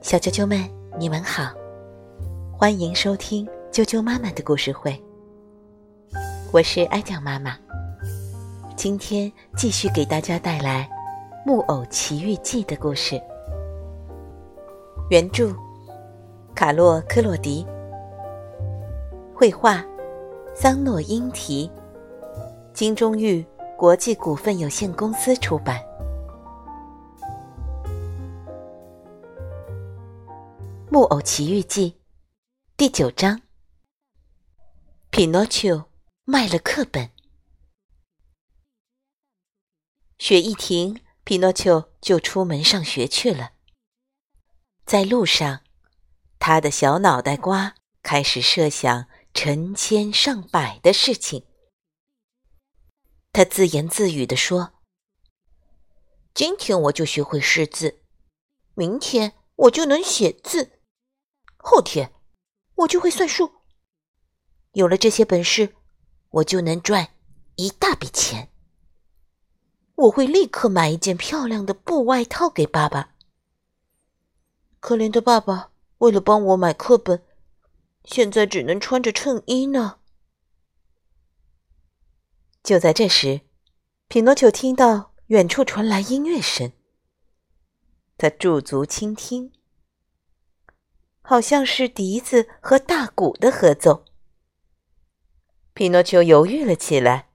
[0.00, 0.58] 小啾啾们，
[0.98, 1.52] 你们好，
[2.50, 4.98] 欢迎收听啾啾妈妈的故事会。
[6.50, 7.58] 我是哀酱妈妈，
[8.74, 10.88] 今天继续给大家带来
[11.46, 13.20] 《木偶奇遇记》的故事。
[15.10, 15.54] 原著：
[16.54, 17.66] 卡洛·科洛迪，
[19.34, 19.84] 绘画：
[20.54, 21.70] 桑诺英提，
[22.72, 23.44] 金钟玉
[23.76, 25.76] 国际股份有限公司出版。
[31.30, 31.90] 《奇遇记》
[32.74, 33.42] 第九章：
[35.10, 35.90] 匹诺丘
[36.24, 37.10] 卖了课本。
[40.18, 43.52] 雪一停，匹诺丘就出门上学去了。
[44.86, 45.62] 在路上，
[46.38, 51.44] 他的小脑袋瓜开始设想成千上百的事情。
[53.32, 54.72] 他自言自语地说
[56.32, 58.00] ：“今天我就学会识字，
[58.72, 60.76] 明天我就能写字。”
[61.58, 62.12] 后天，
[62.76, 63.52] 我就会算数。
[64.72, 65.74] 有了这些本事，
[66.30, 67.14] 我就能赚
[67.56, 68.50] 一大笔钱。
[69.96, 73.14] 我会立刻买一件漂亮的布外套给爸爸。
[74.78, 77.24] 可怜的爸爸，为了帮我买课本，
[78.04, 79.98] 现在只能穿着衬衣呢。
[82.62, 83.40] 就在这时，
[84.06, 86.72] 匹诺丘听到远处传来音乐声，
[88.16, 89.52] 他驻足倾听。
[91.28, 94.02] 好像是笛子和大鼓的合奏。
[95.74, 97.28] 匹诺丘犹豫了起来：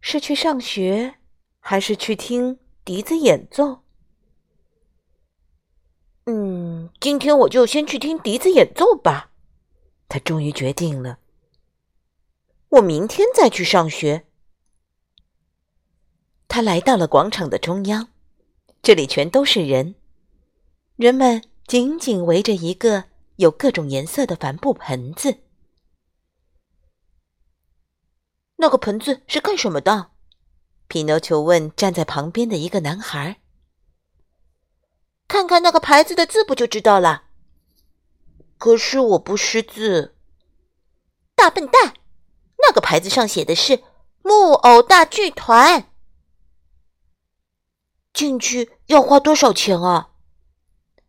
[0.00, 1.16] 是去上学，
[1.60, 3.82] 还是去听笛子演奏？
[6.24, 9.32] 嗯，今天我就先去听笛子演奏吧。
[10.08, 11.18] 他终于决定了。
[12.70, 14.24] 我明天再去上学。
[16.48, 18.08] 他来到了广场的中央，
[18.80, 19.94] 这里全都是人，
[20.96, 21.42] 人们。
[21.66, 25.38] 紧紧围着一个有各种颜色的帆布盆子。
[28.56, 30.10] 那个盆子是干什么的？
[30.86, 33.40] 匹诺丘问站在旁边的一个男孩。
[35.26, 37.24] 看看那个牌子的字，不就知道了。
[38.58, 40.14] 可是我不识字。
[41.34, 41.94] 大笨蛋，
[42.58, 43.82] 那个牌子上写的是
[44.22, 45.90] “木偶大剧团”。
[48.14, 50.12] 进去要花多少钱啊？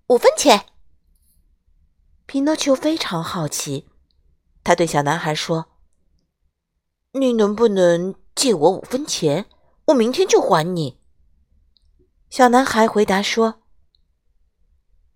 [0.08, 0.68] 五分钱。
[2.28, 3.90] 匹诺丘非常好奇，
[4.64, 5.66] 他对小男孩说
[7.12, 9.48] ：“你能不能借我五分钱？
[9.88, 11.02] 我明天就还你。”
[12.30, 13.62] 小男孩回答说：“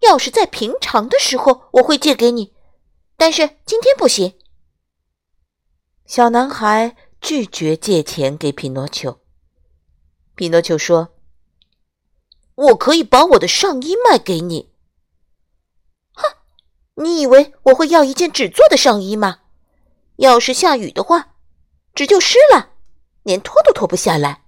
[0.03, 2.53] 要是在平常的时候，我会借给你，
[3.15, 4.37] 但是今天不行。”
[6.05, 9.21] 小男孩拒绝借钱给匹诺丘。
[10.35, 11.15] 匹诺丘说
[12.55, 14.69] ：“我可以把我的上衣卖给你。”
[17.01, 19.39] 你以为我会要一件纸做的上衣吗？
[20.17, 21.35] 要是下雨的话，
[21.95, 22.73] 纸就湿了，
[23.23, 24.43] 连脱都脱不下来。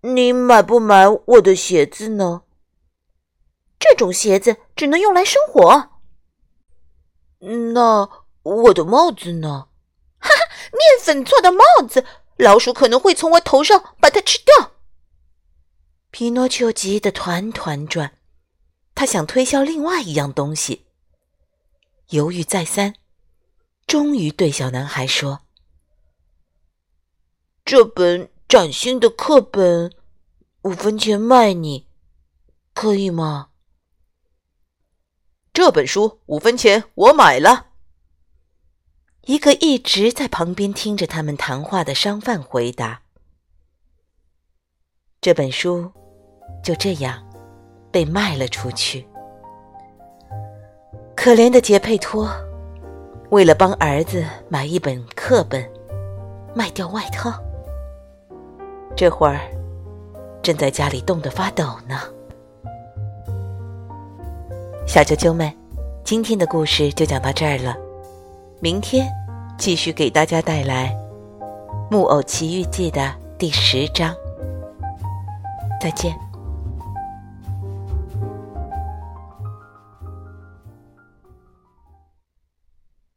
[0.00, 2.42] 你买不买我的鞋子呢？
[3.78, 5.90] 这种鞋子只能用来生火。
[7.72, 8.08] 那
[8.42, 9.68] 我的帽子呢？
[10.18, 10.36] 哈哈，
[10.72, 12.04] 面粉做的帽子，
[12.36, 14.72] 老鼠可能会从我头上把它吃掉。
[16.10, 18.18] 皮诺丘急得团团转，
[18.94, 20.85] 他想推销另外一样东西。
[22.10, 22.94] 犹豫再三，
[23.86, 25.40] 终于对小男孩说
[27.64, 29.92] ：“这本崭新的课本，
[30.62, 31.88] 五分钱卖你，
[32.72, 33.48] 可以吗？”
[35.52, 37.70] 这本书五分钱，我买了。
[39.22, 43.02] 一个一直在旁边听着他们谈话的商贩回答
[45.20, 45.90] ：“这本书
[46.62, 47.28] 就这样
[47.90, 49.08] 被卖了出去。”
[51.26, 52.30] 可怜的杰佩托，
[53.30, 55.68] 为了帮儿子买一本课本，
[56.54, 57.32] 卖掉外套。
[58.94, 59.40] 这会儿
[60.40, 61.98] 正在家里冻得发抖呢。
[64.86, 65.52] 小啾啾们，
[66.04, 67.76] 今天的故事就讲到这儿了。
[68.60, 69.08] 明天
[69.58, 70.96] 继续给大家带来
[71.90, 74.14] 《木偶奇遇记》的第十章。
[75.82, 76.25] 再见。